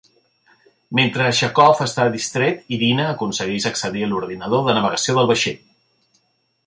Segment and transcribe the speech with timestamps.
[0.99, 5.61] Mentre Chekov està distret, Irina aconsegueix accedir a l'ordinador de navegació del vaixell.